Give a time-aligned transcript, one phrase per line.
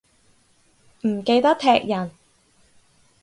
[1.01, 2.09] 唔記得踢人